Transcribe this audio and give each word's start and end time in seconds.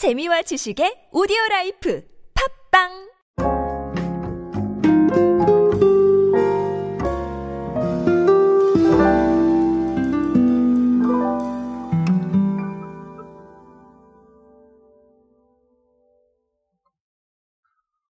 재미와 0.00 0.40
지식의 0.40 1.10
오디오 1.12 1.36
라이프 1.50 2.02
팟빵 2.72 2.88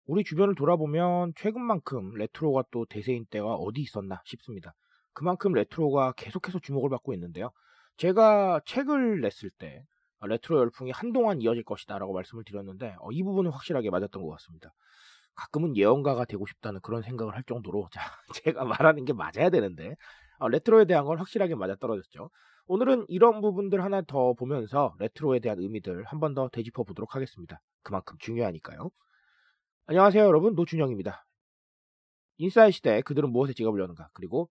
우리 0.05 0.23
주변을 0.23 0.53
돌아보면 0.53 1.33
최근만큼 1.35 2.13
레트로가 2.13 2.65
또 2.69 2.85
대세인 2.85 3.25
때가 3.31 3.55
어디 3.55 3.81
있었나 3.81 4.21
싶습니다. 4.25 4.75
그만큼 5.13 5.53
레트로가 5.53 6.11
계속해서 6.11 6.59
주목을 6.59 6.91
받고 6.91 7.15
있는데요. 7.15 7.49
제가 7.97 8.61
책을 8.67 9.21
냈을 9.21 9.49
때 9.57 9.87
레트로 10.27 10.59
열풍이 10.59 10.91
한동안 10.91 11.41
이어질 11.41 11.63
것이다라고 11.63 12.13
말씀을 12.13 12.43
드렸는데 12.45 12.95
어, 12.99 13.11
이 13.11 13.23
부분은 13.23 13.51
확실하게 13.51 13.89
맞았던 13.89 14.21
것 14.23 14.29
같습니다. 14.31 14.73
가끔은 15.35 15.77
예언가가 15.77 16.25
되고 16.25 16.45
싶다는 16.47 16.81
그런 16.81 17.01
생각을 17.01 17.35
할 17.35 17.43
정도로 17.43 17.87
자, 17.91 18.01
제가 18.43 18.65
말하는 18.65 19.05
게 19.05 19.13
맞아야 19.13 19.49
되는데 19.49 19.95
어, 20.39 20.49
레트로에 20.49 20.85
대한 20.85 21.05
건 21.05 21.17
확실하게 21.19 21.55
맞아떨어졌죠. 21.55 22.29
오늘은 22.67 23.05
이런 23.07 23.41
부분들 23.41 23.83
하나 23.83 24.01
더 24.03 24.33
보면서 24.33 24.95
레트로에 24.99 25.39
대한 25.39 25.59
의미들 25.59 26.03
한 26.05 26.19
번 26.19 26.33
더 26.35 26.49
되짚어 26.49 26.83
보도록 26.83 27.15
하겠습니다. 27.15 27.59
그만큼 27.83 28.15
중요하니까요. 28.19 28.91
안녕하세요 29.87 30.23
여러분 30.23 30.53
노준영입니다. 30.55 31.25
인싸의 32.37 32.71
시대 32.71 33.01
그들은 33.01 33.31
무엇에 33.31 33.53
지갑을 33.53 33.79
여는가 33.79 34.09
그리고 34.13 34.49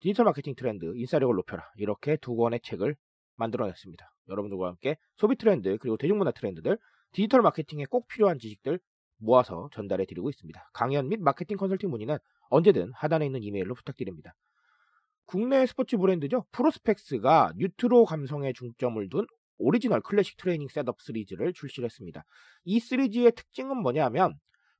디지털 0.00 0.24
마케팅 0.26 0.54
트렌드 0.54 0.92
인싸력을 0.96 1.34
높여라 1.34 1.64
이렇게 1.76 2.16
두 2.16 2.36
권의 2.36 2.60
책을 2.62 2.96
만들어냈습니다. 3.36 4.12
여러분들과 4.28 4.68
함께 4.68 4.96
소비 5.16 5.36
트렌드 5.36 5.76
그리고 5.78 5.96
대중문화 5.96 6.32
트렌드들 6.32 6.78
디지털 7.12 7.42
마케팅에 7.42 7.84
꼭 7.86 8.08
필요한 8.08 8.38
지식들 8.38 8.78
모아서 9.18 9.68
전달해 9.72 10.04
드리고 10.04 10.28
있습니다. 10.30 10.70
강연 10.72 11.08
및 11.08 11.20
마케팅 11.20 11.56
컨설팅 11.56 11.90
문의는 11.90 12.18
언제든 12.50 12.92
하단에 12.94 13.26
있는 13.26 13.42
이메일로 13.42 13.74
부탁드립니다. 13.74 14.34
국내 15.24 15.66
스포츠 15.66 15.96
브랜드죠. 15.96 16.46
프로스펙스가 16.52 17.52
뉴트로 17.56 18.04
감성에 18.04 18.52
중점을 18.52 19.08
둔 19.08 19.26
오리지널 19.58 20.00
클래식 20.02 20.36
트레이닝 20.36 20.68
셋업 20.68 21.00
시리즈를 21.00 21.52
출시를 21.52 21.86
했습니다. 21.86 22.24
이 22.64 22.78
시리즈의 22.78 23.32
특징은 23.32 23.78
뭐냐면 23.78 24.34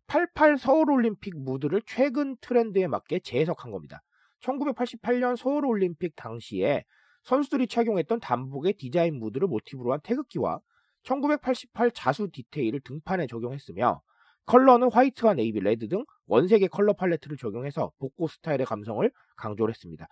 88 0.07 0.59
서울올림픽 0.59 1.37
무드를 1.37 1.83
최근 1.87 2.37
트렌드에 2.41 2.87
맞게 2.87 3.21
재해석한 3.21 3.73
겁니다. 3.73 4.03
1988년 4.41 5.37
서울올림픽 5.37 6.15
당시에 6.15 6.85
선수들이 7.27 7.67
착용했던 7.67 8.21
단복의 8.21 8.75
디자인 8.75 9.19
무드를 9.19 9.49
모티브로 9.49 9.93
한 9.93 10.01
태극기와 10.03 10.61
1988 11.03 11.91
자수 11.91 12.29
디테일을 12.33 12.81
등판에 12.81 13.27
적용했으며 13.27 14.01
컬러는 14.47 14.93
화이트와 14.93 15.35
네이비, 15.35 15.61
레드 15.61 15.89
등 15.89 16.05
원색의 16.27 16.69
컬러 16.69 16.93
팔레트를 16.93 17.37
적용해서 17.37 17.91
복고 17.99 18.29
스타일의 18.29 18.65
감성을 18.65 19.11
강조를 19.37 19.75
했습니다. 19.75 20.07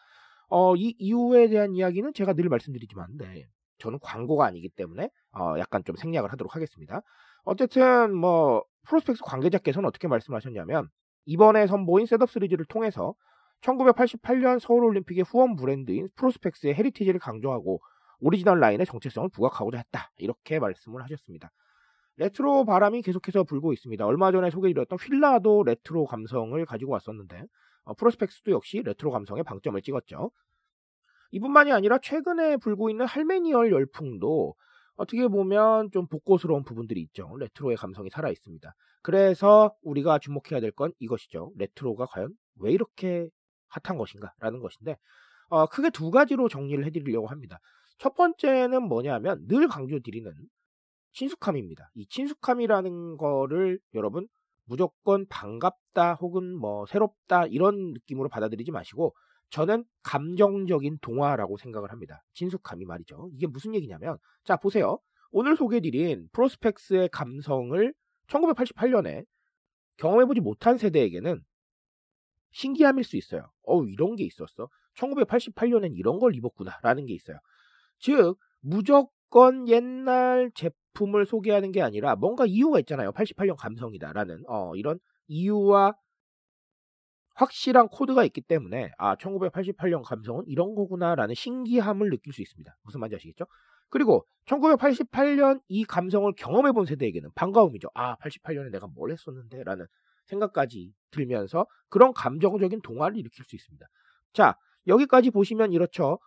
어, 0.49 0.75
이 0.75 0.95
이유에 0.99 1.49
대한 1.49 1.75
이야기는 1.75 2.13
제가 2.15 2.35
늘 2.35 2.49
말씀드리지만 2.49 3.17
네, 3.17 3.47
저는 3.79 4.01
광고가 4.01 4.45
아니기 4.47 4.69
때문에 4.71 5.09
어, 5.39 5.55
약간 5.59 5.85
좀 5.85 5.95
생략을 5.95 6.33
하도록 6.33 6.55
하겠습니다. 6.55 7.01
어쨌든 7.45 8.13
뭐 8.13 8.65
프로스펙스 8.89 9.23
관계자께서는 9.23 9.89
어떻게 9.89 10.09
말씀하셨냐면 10.09 10.89
이번에 11.27 11.69
선보인 11.69 12.07
셋업 12.07 12.29
시리즈를 12.29 12.65
통해서 12.65 13.15
1988년 13.65 14.61
서울올림픽의 14.61 15.25
후원 15.25 15.57
브랜드인 15.57 16.09
프로스펙스의 16.17 16.75
헤리티지를 16.75 17.19
강조하고 17.19 17.81
오리지널 18.21 18.61
라인의 18.61 18.87
정체성을 18.87 19.31
부각하고자 19.31 19.79
했다. 19.79 20.11
이렇게 20.19 20.59
말씀을 20.59 21.03
하셨습니다. 21.03 21.51
레트로 22.17 22.65
바람이 22.65 23.03
계속해서 23.03 23.45
불고 23.45 23.73
있습니다. 23.73 24.07
얼마 24.07 24.31
전에 24.31 24.51
소개드렸던 24.51 24.99
휠라도 24.99 25.65
레트로 25.65 26.05
감성을 26.07 26.65
가지고 26.65 26.93
왔었는데 26.93 27.45
어, 27.85 27.95
프로스펙스도 27.95 28.53
역시 28.53 28.83
레트로 28.85 29.11
감성에 29.11 29.43
방점을 29.43 29.81
찍었죠. 29.83 30.31
이뿐만이 31.33 31.73
아니라 31.73 31.99
최근에 31.99 32.59
불고 32.59 32.91
있는 32.91 33.07
할매니얼 33.07 33.73
열풍도 33.73 34.55
어떻게 34.97 35.27
보면 35.27 35.91
좀 35.91 36.07
복고스러운 36.07 36.63
부분들이 36.63 37.01
있죠. 37.03 37.35
레트로의 37.39 37.77
감성이 37.77 38.11
살아 38.11 38.31
있습니다. 38.31 38.73
그래서 39.03 39.75
우리가 39.83 40.21
주목해야 40.21 40.61
될 40.61 40.71
건 40.71 40.93
이것이죠. 41.01 41.51
레트로가 41.57 42.07
과연 42.07 42.31
왜 42.61 42.71
이렇게 42.73 43.29
핫한 43.83 43.99
것인가라는 43.99 44.61
것인데 44.61 44.97
어, 45.49 45.67
크게 45.67 45.91
두 45.91 46.11
가지로 46.11 46.49
정리를 46.49 46.85
해드리려고 46.85 47.27
합니다. 47.27 47.59
첫 47.99 48.15
번째는 48.15 48.83
뭐냐면 48.83 49.47
늘 49.47 49.69
강조드리는 49.69 50.33
친숙함입니다. 51.13 51.91
이 51.95 52.07
친숙함이라는 52.09 53.17
거를 53.17 53.79
여러분 53.95 54.27
무조건 54.65 55.27
반갑다 55.27 56.15
혹은 56.15 56.57
뭐 56.57 56.87
새롭다 56.87 57.47
이런 57.47 57.93
느낌으로 57.93 58.29
받아들이지 58.29 58.73
마시고 58.73 59.15
저는 59.51 59.85
감정적인 60.03 60.99
동화라고 61.01 61.57
생각을 61.59 61.93
합니다. 61.93 62.25
친숙함이 62.33 62.85
말이죠. 62.87 63.31
이게 63.35 63.47
무슨 63.47 63.75
얘기냐면 63.75 64.19
자 64.43 64.57
보세요. 64.57 64.99
오늘 65.31 65.57
소개해드린 65.57 66.29
프로스펙스의 66.33 67.11
감성을 67.11 67.95
1988년에 68.27 69.25
경험해보지 69.99 70.41
못한 70.41 70.79
세대에게는 70.79 71.41
신기함일 72.53 73.05
수 73.05 73.17
있어요. 73.17 73.51
어 73.67 73.85
이런 73.85 74.17
게 74.17 74.25
있었어. 74.25 74.69
1988년엔 74.97 75.97
이런 75.97 76.19
걸 76.19 76.35
입었구나라는 76.35 77.07
게 77.07 77.15
있어요. 77.15 77.39
즉 77.99 78.39
무조건 78.61 79.69
옛날 79.69 80.51
제품을 80.55 81.27
소개하는 81.27 81.73
게 81.73 81.83
아니라 81.83 82.17
뭔가 82.17 82.47
이유가 82.47 82.79
있잖아요. 82.81 83.13
88년 83.13 83.57
감성이다라는 83.57 84.45
어, 84.49 84.75
이런 84.77 84.99
이유와 85.27 85.95
확실한 87.35 87.89
코드가 87.89 88.25
있기 88.25 88.41
때문에 88.43 88.93
아 88.97 89.17
1988년 89.17 90.03
감성은 90.05 90.45
이런 90.47 90.75
거구나라는 90.75 91.35
신기함을 91.35 92.11
느낄 92.11 92.33
수 92.33 92.43
있습니다. 92.43 92.77
무슨 92.83 93.01
말인지 93.01 93.17
아시겠죠? 93.17 93.47
그리고 93.91 94.27
1988년 94.47 95.61
이 95.69 95.85
감성을 95.85 96.33
경험해 96.37 96.73
본 96.73 96.87
세대에게는 96.87 97.31
반가움이죠. 97.35 97.89
아 97.95 98.17
88년에 98.17 98.71
내가 98.71 98.87
뭘 98.87 99.11
했었는데 99.11 99.65
라는 99.65 99.87
생각까지 100.27 100.93
들면서 101.11 101.67
그런 101.89 102.13
감정적인 102.13 102.81
동화를 102.83 103.17
일으킬 103.17 103.45
수 103.45 103.57
있습니다. 103.57 103.87
자 104.33 104.57
여기까지 104.87 105.31
보시면 105.31 105.73
이렇죠. 105.73 106.19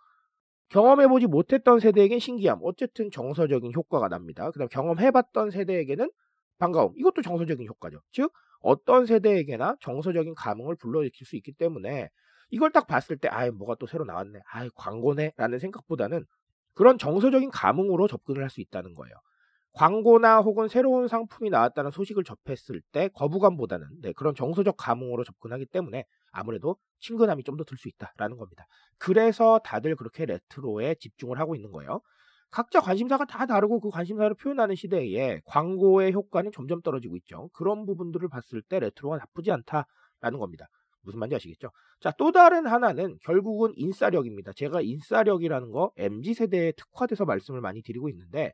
경험해보지 0.70 1.26
못했던 1.26 1.80
세대에겐 1.80 2.18
신기함. 2.18 2.58
어쨌든 2.62 3.10
정서적인 3.10 3.72
효과가 3.74 4.08
납니다. 4.08 4.50
그 4.50 4.58
다음 4.58 4.68
경험해봤던 4.68 5.50
세대에게는 5.50 6.10
반가움. 6.58 6.92
이것도 6.96 7.22
정서적인 7.22 7.66
효과죠. 7.68 8.00
즉, 8.12 8.32
어떤 8.60 9.06
세대에게나 9.06 9.76
정서적인 9.80 10.34
감흥을 10.34 10.76
불러일으킬 10.76 11.26
수 11.26 11.36
있기 11.36 11.52
때문에 11.52 12.08
이걸 12.50 12.70
딱 12.72 12.86
봤을 12.86 13.16
때, 13.16 13.28
아이, 13.28 13.50
뭐가 13.50 13.76
또 13.76 13.86
새로 13.86 14.04
나왔네. 14.04 14.40
아이, 14.52 14.68
광고네. 14.74 15.32
라는 15.36 15.58
생각보다는 15.58 16.24
그런 16.74 16.98
정서적인 16.98 17.50
감흥으로 17.50 18.08
접근을 18.08 18.42
할 18.42 18.50
수 18.50 18.60
있다는 18.60 18.94
거예요. 18.94 19.14
광고나 19.72 20.40
혹은 20.40 20.68
새로운 20.68 21.08
상품이 21.08 21.50
나왔다는 21.50 21.90
소식을 21.90 22.24
접했을 22.24 22.80
때 22.92 23.08
거부감보다는 23.14 23.86
네, 24.02 24.12
그런 24.12 24.34
정서적 24.34 24.76
감흥으로 24.76 25.24
접근하기 25.24 25.66
때문에 25.66 26.04
아무래도 26.32 26.76
친근함이 27.00 27.44
좀 27.44 27.56
더 27.56 27.64
들 27.64 27.76
수 27.78 27.88
있다라는 27.88 28.36
겁니다. 28.36 28.66
그래서 28.98 29.60
다들 29.64 29.94
그렇게 29.96 30.26
레트로에 30.26 30.96
집중을 30.96 31.38
하고 31.38 31.54
있는 31.54 31.70
거예요. 31.70 32.00
각자 32.50 32.80
관심사가 32.80 33.24
다 33.26 33.46
다르고 33.46 33.80
그 33.80 33.90
관심사를 33.90 34.34
표현하는 34.34 34.74
시대에 34.74 35.40
광고의 35.44 36.12
효과는 36.12 36.50
점점 36.52 36.80
떨어지고 36.82 37.16
있죠. 37.18 37.48
그런 37.52 37.84
부분들을 37.86 38.28
봤을 38.28 38.62
때 38.62 38.80
레트로가 38.80 39.18
나쁘지 39.18 39.50
않다라는 39.52 40.38
겁니다. 40.38 40.66
무슨 41.02 41.20
말인지 41.20 41.36
아시겠죠? 41.36 41.70
자, 42.00 42.12
또 42.18 42.32
다른 42.32 42.66
하나는 42.66 43.18
결국은 43.22 43.72
인싸력입니다. 43.76 44.52
제가 44.54 44.80
인싸력이라는 44.80 45.70
거 45.70 45.92
MZ세대에 45.96 46.72
특화돼서 46.72 47.24
말씀을 47.26 47.60
많이 47.60 47.82
드리고 47.82 48.08
있는데 48.08 48.52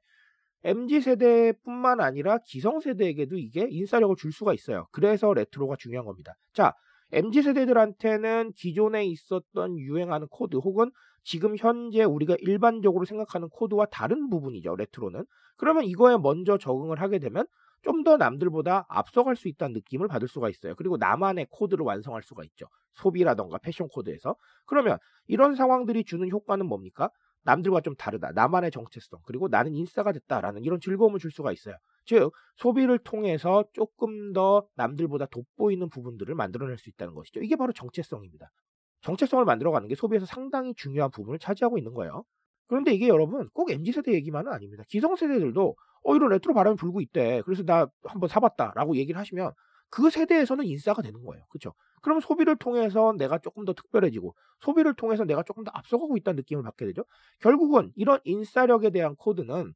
MZ 0.65 1.03
세대뿐만 1.03 2.01
아니라 2.01 2.39
기성 2.39 2.81
세대에게도 2.81 3.37
이게 3.37 3.67
인싸력을 3.69 4.17
줄 4.17 4.33
수가 4.33 4.55
있어요. 4.55 4.87
그래서 4.93 5.33
레트로가 5.33 5.77
중요한 5.79 6.07
겁니다. 6.07 6.35
자, 6.55 6.73
MZ 7.13 7.43
세대들한테는 7.43 8.53
기존에 8.57 9.05
있었던 9.05 9.79
유행하는 9.79 10.27
코드 10.31 10.57
혹은 10.57 10.91
지금 11.23 11.57
현재 11.57 12.03
우리가 12.05 12.37
일반적으로 12.41 13.05
생각하는 13.05 13.49
코드와 13.51 13.87
다른 13.87 14.31
부분이죠. 14.31 14.75
레트로는. 14.77 15.25
그러면 15.57 15.85
이거에 15.85 16.17
먼저 16.17 16.59
적응을 16.59 17.01
하게 17.01 17.19
되면 17.19 17.47
좀 17.83 18.03
더 18.03 18.17
남들보다 18.17 18.87
앞서갈 18.89 19.37
수 19.37 19.49
있다는 19.49 19.75
느낌을 19.75 20.09
받을 20.09 20.27
수가 20.29 20.49
있어요. 20.51 20.75
그리고 20.75 20.97
나만의 20.97 21.47
코드를 21.51 21.85
완성할 21.85 22.23
수가 22.23 22.43
있죠. 22.45 22.67
소비라던가 22.95 23.59
패션 23.59 23.89
코드에서. 23.89 24.37
그러면 24.67 24.99
이런 25.27 25.55
상황들이 25.55 26.05
주는 26.05 26.29
효과는 26.31 26.67
뭡니까? 26.67 27.11
남들과 27.45 27.81
좀 27.81 27.95
다르다. 27.95 28.33
나만의 28.33 28.71
정체성. 28.71 29.21
그리고 29.25 29.49
나는 29.49 29.75
인싸가 29.75 30.13
됐다라는 30.13 30.65
이런 30.65 30.81
즐거움을 30.81 31.19
줄 31.19 31.31
수가 31.31 31.53
있어요. 31.53 31.77
즉, 32.07 32.33
소비를 32.57 32.99
통해서 32.99 33.65
조금 33.73 34.33
더 34.33 34.67
남들보다 34.75 35.27
돋보이는 35.27 35.89
부분들을 35.89 36.35
만들어낼 36.35 36.79
수 36.79 36.91
있다는 36.91 37.15
것이죠. 37.15 37.41
이게 37.41 37.57
바로 37.57 37.73
정체성입니다. 37.73 38.51
정체성을 39.03 39.45
만들어가는 39.45 39.87
게 39.89 39.95
소비에서 39.95 40.27
상당히 40.27 40.75
중요한 40.75 41.11
부분을 41.11 41.39
차지하고 41.39 41.79
있는 41.79 41.95
거예요. 41.95 42.25
그런데 42.67 42.93
이게 42.93 43.09
여러분 43.09 43.49
꼭 43.53 43.71
MZ세대 43.71 44.13
얘기만은 44.15 44.51
아닙니다. 44.51 44.85
기성세대들도 44.89 45.77
어 46.05 46.17
이런 46.17 46.31
레트로 46.31 46.55
바람이 46.55 46.77
불고 46.77 47.01
있대. 47.03 47.43
그래서 47.45 47.63
나 47.63 47.87
한번 48.05 48.29
사봤다 48.29 48.73
라고 48.75 48.97
얘기를 48.97 49.19
하시면 49.21 49.53
그 49.91 50.11
세대에서는 50.11 50.65
인싸가 50.65 51.03
되는 51.03 51.23
거예요. 51.25 51.45
그렇죠? 51.51 51.75
그럼 52.03 52.21
소비를 52.21 52.57
통해서 52.57 53.15
내가 53.17 53.39
조금 53.39 53.65
더 53.65 53.73
특별해지고 53.75 54.35
소비를 54.61 54.95
통해서 54.95 55.25
내가 55.25 55.43
조금 55.43 55.65
더 55.65 55.71
앞서가고 55.75 56.17
있다는 56.17 56.37
느낌을 56.39 56.63
받게 56.65 56.87
되죠. 56.87 57.05
결국은 57.41 57.93
이런 57.97 58.21
인싸력에 58.25 58.91
대한 58.91 59.15
코드는 59.17 59.75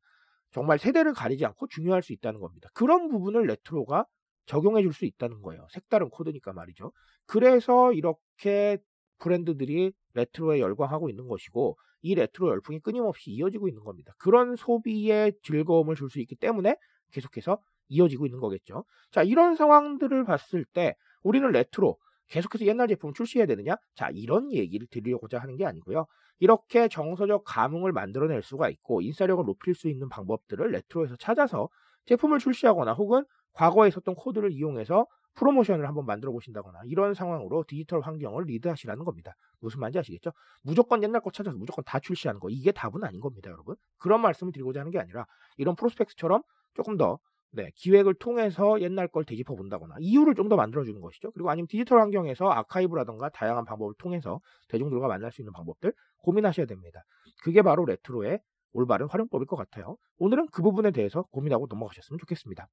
정말 0.53 0.79
세대를 0.79 1.13
가리지 1.15 1.45
않고 1.47 1.69
중요할 1.69 2.03
수 2.03 2.13
있다는 2.13 2.41
겁니다. 2.41 2.69
그런 2.75 3.09
부분을 3.09 3.47
레트로가 3.47 4.07
적용해 4.47 4.83
줄 4.83 4.93
수 4.93 5.05
있다는 5.05 5.43
거예요. 5.43 5.67
색다른 5.71 6.09
코드니까 6.09 6.53
말이죠. 6.55 6.93
그래서 7.27 7.93
이렇게 7.93 8.79
브랜드들이 9.19 9.93
레트로에 10.15 10.61
열광하고 10.61 11.11
있는 11.11 11.29
것이고 11.29 11.77
이 12.03 12.15
레트로 12.15 12.49
열풍이 12.49 12.81
끊임없이 12.81 13.31
이어지고 13.31 13.69
있는 13.69 13.83
겁니다. 13.85 14.15
그런 14.19 14.57
소비에 14.57 15.33
즐거움을 15.43 15.97
줄 15.97 16.09
수 16.11 16.21
있기 16.21 16.37
때문에 16.37 16.77
계속해서 17.13 17.59
이어지고 17.89 18.27
있는 18.27 18.41
거겠죠. 18.41 18.85
자, 19.11 19.23
이런 19.23 19.57
상황들을 19.57 20.25
봤을 20.25 20.65
때 20.65 20.95
우리는 21.23 21.51
레트로 21.51 21.97
계속해서 22.29 22.67
옛날 22.67 22.89
제품을 22.89 23.15
출시해야 23.15 23.47
되느냐? 23.47 23.77
자, 23.95 24.11
이런 24.13 24.53
얘기를 24.53 24.87
드리려고자 24.91 25.39
하는 25.39 25.57
게 25.57 25.65
아니고요. 25.65 26.07
이렇게 26.41 26.89
정서적 26.89 27.43
감흥을 27.45 27.93
만들어낼 27.93 28.43
수가 28.43 28.69
있고 28.69 29.01
인싸력을 29.01 29.45
높일 29.45 29.75
수 29.75 29.89
있는 29.89 30.09
방법들을 30.09 30.71
레트로에서 30.71 31.17
찾아서 31.17 31.69
제품을 32.05 32.39
출시하거나 32.39 32.93
혹은 32.95 33.25
과거에 33.55 33.89
있었던 33.89 34.15
코드를 34.15 34.53
이용해서 34.53 35.07
프로모션을 35.35 35.87
한번 35.87 36.05
만들어 36.05 36.33
보신다거나 36.33 36.81
이런 36.87 37.15
상황으로 37.15 37.65
디지털 37.67 38.01
환경을 38.01 38.45
리드하시라는 38.45 39.05
겁니다. 39.05 39.35
무슨 39.61 39.81
말인지 39.81 39.99
아시겠죠? 40.01 40.33
무조건 40.63 41.03
옛날 41.03 41.21
거 41.21 41.31
찾아서 41.31 41.57
무조건 41.57 41.85
다 41.85 42.01
출시하는 42.01 42.41
거 42.41 42.49
이게 42.51 42.73
답은 42.73 43.05
아닌 43.05 43.21
겁니다, 43.21 43.51
여러분. 43.51 43.77
그런 43.99 44.21
말씀을 44.21 44.53
드리고자 44.53 44.81
하는 44.81 44.91
게 44.91 44.99
아니라 44.99 45.27
이런 45.57 45.77
프로스펙스처럼 45.77 46.43
조금 46.75 46.97
더 46.97 47.19
네, 47.51 47.71
기획을 47.77 48.15
통해서 48.15 48.81
옛날 48.81 49.09
걸 49.09 49.25
되짚어 49.25 49.57
본다거나 49.57 49.97
이유를 50.01 50.35
좀 50.35 50.49
더 50.49 50.57
만들어 50.57 50.85
주는 50.85 51.01
것이죠. 51.01 51.31
그리고 51.33 51.51
아니면 51.51 51.67
디지털 51.69 52.01
환경에서 52.01 52.49
아카이브라던가 52.51 53.29
다양한 53.31 53.65
방법을 53.65 53.95
통해서 53.99 54.41
대중들과 54.69 55.09
만날 55.09 55.31
수 55.33 55.43
있는 55.43 55.53
방법들 55.53 55.93
고민하셔야 56.19 56.67
됩니다. 56.67 57.03
그게 57.43 57.63
바로 57.63 57.85
레트로의 57.85 58.41
올바른 58.73 59.09
활용법일 59.09 59.47
것 59.47 59.57
같아요. 59.57 59.97
오늘은 60.19 60.49
그 60.53 60.63
부분에 60.63 60.91
대해서 60.91 61.23
고민하고 61.33 61.67
넘어가셨으면 61.69 62.19
좋겠습니다. 62.21 62.69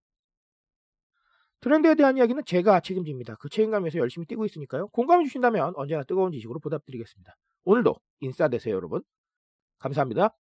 트렌드에 1.62 1.96
대한 1.96 2.18
이야기는 2.18 2.44
제가 2.46 2.80
책임집니다. 2.82 3.36
그 3.40 3.50
책임감에서 3.50 3.98
열심히 4.00 4.26
뛰고 4.28 4.46
있으니까요. 4.46 4.88
공감해 4.90 5.24
주신다면 5.26 5.74
언제나 5.76 6.04
뜨거운 6.04 6.32
지식으로 6.32 6.60
보답드리겠습니다. 6.60 7.36
오늘도 7.64 7.96
인싸 8.20 8.48
되세요, 8.50 8.76
여러분. 8.76 9.02
감사합니다. 9.80 10.45